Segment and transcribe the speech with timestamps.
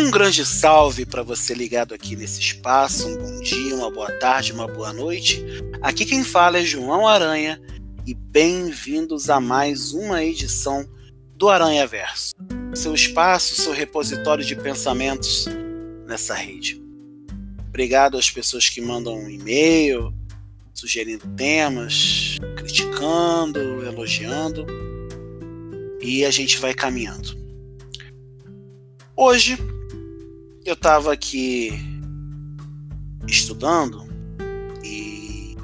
[0.00, 3.06] Um grande salve para você ligado aqui nesse espaço.
[3.06, 5.44] Um bom dia, uma boa tarde, uma boa noite.
[5.82, 7.60] Aqui quem fala é João Aranha
[8.06, 10.88] e bem-vindos a mais uma edição
[11.36, 12.34] do Aranha Verso,
[12.74, 15.46] seu espaço, seu repositório de pensamentos
[16.06, 16.82] nessa rede.
[17.68, 20.14] Obrigado às pessoas que mandam um e-mail,
[20.72, 24.66] sugerindo temas, criticando, elogiando.
[26.00, 27.38] E a gente vai caminhando.
[29.14, 29.58] Hoje
[30.64, 31.72] eu estava aqui
[33.26, 34.06] estudando
[34.84, 35.56] e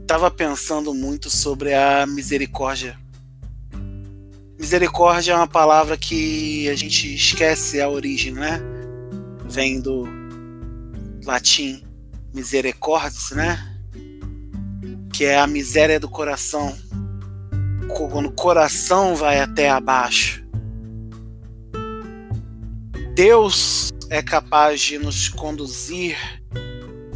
[0.00, 2.98] estava pensando muito sobre a misericórdia.
[4.58, 8.60] Misericórdia é uma palavra que a gente esquece a origem, né?
[9.44, 10.06] Vem do
[11.24, 11.82] latim
[12.32, 13.78] misericordias, né?
[15.12, 16.76] Que é a miséria do coração.
[18.10, 20.41] Quando o coração vai até abaixo.
[23.14, 26.16] Deus é capaz de nos conduzir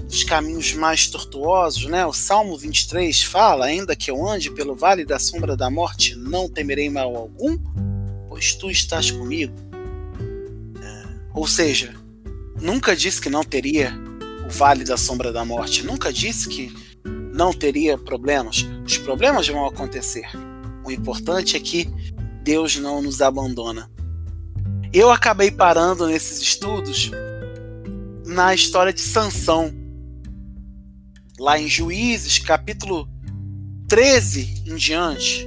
[0.04, 2.04] nos caminhos mais tortuosos, né?
[2.04, 6.50] O Salmo 23 fala: Ainda que eu ande pelo vale da sombra da morte, não
[6.50, 7.58] temerei mal algum,
[8.28, 9.54] pois tu estás comigo.
[10.82, 11.94] É, ou seja,
[12.60, 13.98] nunca disse que não teria
[14.46, 16.74] o vale da sombra da morte, nunca disse que
[17.32, 18.66] não teria problemas.
[18.84, 20.28] Os problemas vão acontecer.
[20.84, 21.88] O importante é que
[22.42, 23.90] Deus não nos abandona.
[24.98, 27.10] Eu acabei parando nesses estudos
[28.24, 29.70] na história de Sansão.
[31.38, 33.06] Lá em Juízes, capítulo
[33.88, 35.46] 13 em diante,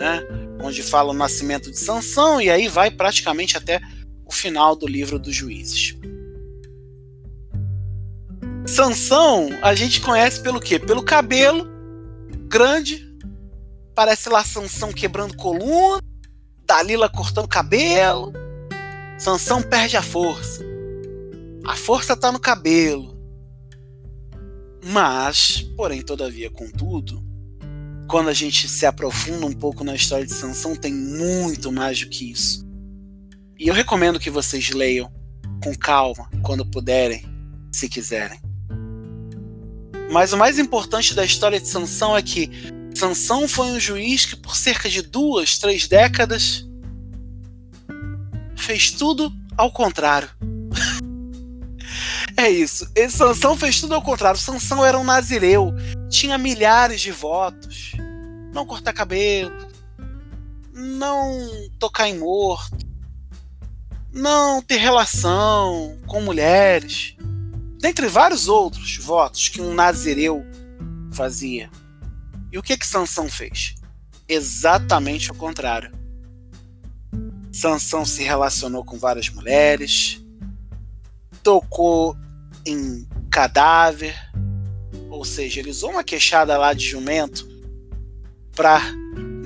[0.00, 0.22] né?
[0.62, 3.78] onde fala o nascimento de Sansão e aí vai praticamente até
[4.24, 5.94] o final do livro dos Juízes.
[8.66, 10.78] Sansão, a gente conhece pelo quê?
[10.78, 11.68] Pelo cabelo
[12.48, 13.06] grande,
[13.94, 16.00] parece lá Sansão quebrando coluna,
[16.64, 18.32] Dalila cortando cabelo,
[19.18, 20.64] Sansão perde a força.
[21.64, 23.16] A força está no cabelo.
[24.84, 27.22] Mas, porém, todavia, contudo,
[28.08, 32.08] quando a gente se aprofunda um pouco na história de Sansão, tem muito mais do
[32.08, 32.66] que isso.
[33.58, 35.12] E eu recomendo que vocês leiam
[35.62, 37.24] com calma, quando puderem,
[37.72, 38.40] se quiserem.
[40.10, 42.50] Mas o mais importante da história de Sansão é que
[42.94, 46.66] Sansão foi um juiz que por cerca de duas, três décadas
[48.62, 50.30] fez tudo ao contrário.
[52.36, 52.88] é isso.
[52.94, 54.40] Esse Sansão fez tudo ao contrário.
[54.40, 55.74] Sansão era um nazireu,
[56.08, 57.92] tinha milhares de votos.
[58.52, 59.52] Não cortar cabelo,
[60.72, 62.86] não tocar em morto,
[64.12, 67.16] não ter relação com mulheres,
[67.80, 70.44] dentre vários outros votos que um nazireu
[71.12, 71.70] fazia.
[72.52, 73.74] E o que que Sansão fez?
[74.28, 76.01] Exatamente o contrário.
[77.62, 80.20] Sansão se relacionou com várias mulheres,
[81.44, 82.16] tocou
[82.66, 84.16] em cadáver,
[85.08, 87.48] ou seja, ele usou uma queixada lá de jumento
[88.56, 88.80] para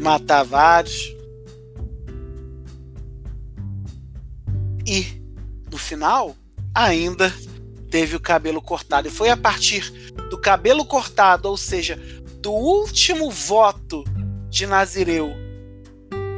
[0.00, 1.14] matar vários.
[4.86, 5.20] E
[5.70, 6.34] no final,
[6.74, 7.30] ainda
[7.90, 9.08] teve o cabelo cortado.
[9.08, 9.90] E foi a partir
[10.30, 11.96] do cabelo cortado, ou seja,
[12.40, 14.04] do último voto
[14.48, 15.34] de Nazireu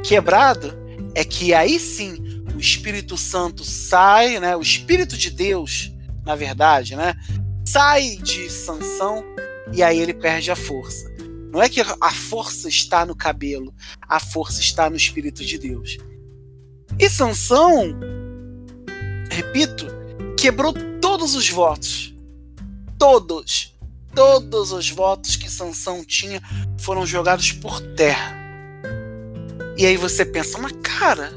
[0.03, 0.77] quebrado,
[1.19, 2.15] é que aí sim
[2.55, 4.55] o Espírito Santo sai, né?
[4.55, 5.91] O Espírito de Deus,
[6.25, 7.13] na verdade, né?
[7.65, 9.25] Sai de Sansão
[9.73, 11.13] e aí ele perde a força.
[11.51, 13.73] Não é que a força está no cabelo,
[14.07, 15.97] a força está no Espírito de Deus.
[16.97, 17.99] E Sansão,
[19.29, 19.87] repito,
[20.37, 22.15] quebrou todos os votos.
[22.97, 23.77] Todos.
[24.15, 26.41] Todos os votos que Sansão tinha
[26.77, 28.38] foram jogados por terra.
[29.79, 31.31] E aí você pensa, mas cara,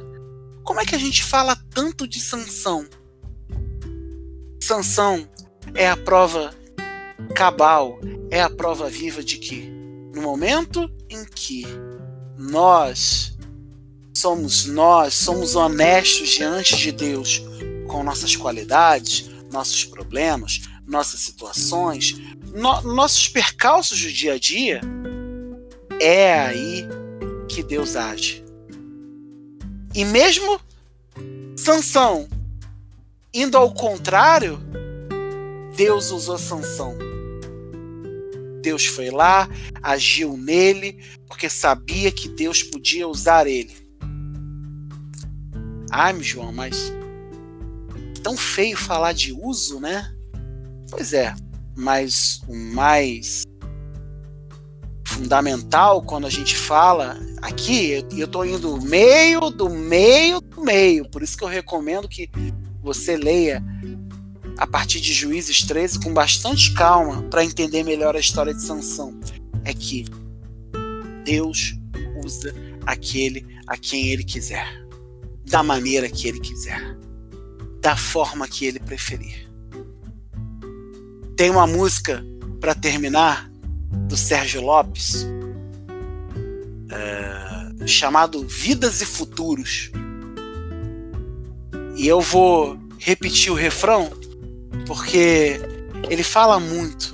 [0.64, 2.84] como é que a gente fala tanto de Sansão?
[4.60, 5.28] Sansão
[5.76, 6.52] é a prova
[7.36, 8.00] cabal,
[8.32, 9.70] é a prova viva de que
[10.12, 11.64] no momento em que
[12.36, 13.38] nós
[14.12, 17.40] somos nós, somos honestos diante de Deus
[17.86, 22.16] com nossas qualidades, nossos problemas, nossas situações,
[22.52, 24.80] no, nossos percalços do dia a dia,
[26.00, 27.01] é aí
[27.52, 28.42] que Deus age.
[29.94, 30.58] E mesmo
[31.54, 32.26] Sansão
[33.32, 34.58] indo ao contrário,
[35.76, 36.96] Deus usou Sansão.
[38.62, 39.48] Deus foi lá,
[39.82, 43.74] agiu nele, porque sabia que Deus podia usar ele.
[45.90, 46.90] Ai, João, mas
[48.22, 50.10] tão feio falar de uso, né?
[50.90, 51.34] Pois é,
[51.76, 53.42] mas o mais
[55.22, 61.22] fundamental quando a gente fala aqui, eu estou indo meio do meio do meio, por
[61.22, 62.28] isso que eu recomendo que
[62.82, 63.62] você leia
[64.58, 69.14] a partir de Juízes 13 com bastante calma para entender melhor a história de Sansão.
[69.64, 70.04] É que
[71.24, 71.76] Deus
[72.24, 72.52] usa
[72.84, 74.66] aquele a quem ele quiser,
[75.44, 76.96] da maneira que ele quiser,
[77.80, 79.48] da forma que ele preferir.
[81.36, 82.24] Tem uma música
[82.60, 83.51] para terminar
[84.08, 85.26] do Sérgio Lopes
[86.90, 89.90] é, chamado Vidas e Futuros.
[91.96, 94.10] E eu vou repetir o refrão
[94.86, 95.60] porque
[96.08, 97.12] ele fala muito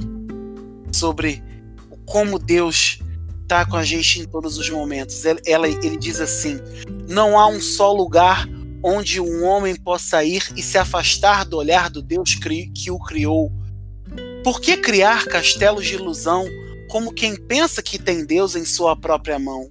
[0.92, 1.42] sobre
[2.04, 2.98] como Deus
[3.42, 5.24] está com a gente em todos os momentos.
[5.24, 6.58] Ela, ele diz assim:
[7.08, 8.46] não há um só lugar
[8.82, 13.52] onde um homem possa ir e se afastar do olhar do Deus que o criou.
[14.44, 16.46] Por que criar castelos de ilusão
[16.88, 19.70] como quem pensa que tem Deus em sua própria mão?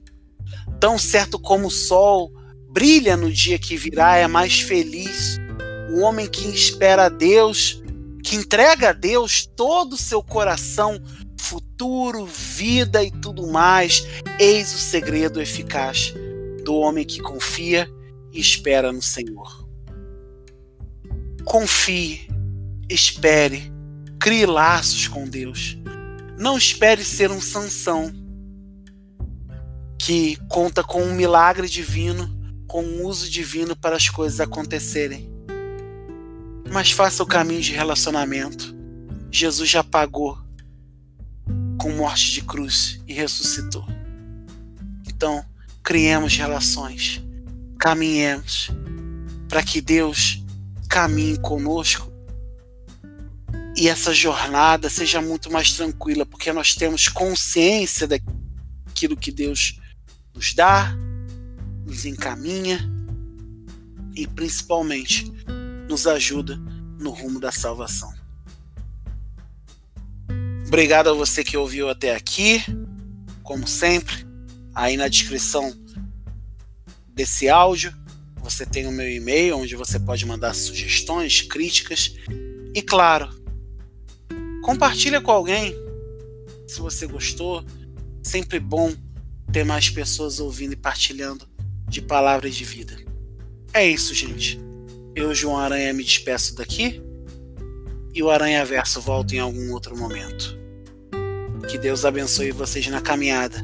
[0.79, 2.31] Tão certo como o sol
[2.69, 5.39] brilha no dia que virá, é mais feliz
[5.89, 7.81] o homem que espera a Deus,
[8.23, 11.01] que entrega a Deus todo o seu coração,
[11.39, 14.05] futuro, vida e tudo mais.
[14.39, 16.13] Eis o segredo eficaz
[16.63, 17.89] do homem que confia
[18.31, 19.67] e espera no Senhor.
[21.45, 22.27] Confie,
[22.89, 23.71] espere,
[24.19, 25.77] crie laços com Deus.
[26.37, 28.13] Não espere ser um Sansão
[29.99, 32.29] que conta com um milagre divino,
[32.67, 35.27] com um uso divino para as coisas acontecerem.
[36.71, 38.75] Mas faça o caminho de relacionamento.
[39.31, 40.37] Jesus já pagou
[41.79, 43.85] com morte de cruz e ressuscitou.
[45.07, 45.43] Então,
[45.83, 47.19] criemos relações,
[47.79, 48.69] caminhemos
[49.49, 50.43] para que Deus
[50.87, 52.11] caminhe conosco
[53.77, 59.79] e essa jornada seja muito mais tranquila, porque nós temos consciência daquilo que Deus
[60.33, 60.95] nos dá,
[61.85, 62.79] nos encaminha
[64.15, 65.31] e principalmente
[65.87, 66.57] nos ajuda
[66.99, 68.11] no rumo da salvação.
[70.65, 72.63] Obrigado a você que ouviu até aqui.
[73.43, 74.25] Como sempre,
[74.73, 75.71] aí na descrição
[77.13, 77.93] desse áudio
[78.41, 82.15] você tem o meu e-mail onde você pode mandar sugestões, críticas
[82.73, 83.36] e claro,
[84.67, 85.73] compartilha com alguém
[86.67, 87.63] se você gostou.
[88.21, 88.93] Sempre bom
[89.53, 91.47] ter mais pessoas ouvindo e partilhando
[91.87, 92.97] de palavras de vida.
[93.73, 94.59] É isso, gente.
[95.15, 97.01] Eu, João Aranha, me despeço daqui
[98.13, 100.59] e o Aranha Verso volta em algum outro momento.
[101.69, 103.63] Que Deus abençoe vocês na caminhada.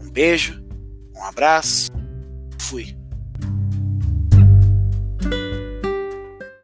[0.00, 0.64] Um beijo,
[1.14, 1.90] um abraço,
[2.58, 2.96] fui.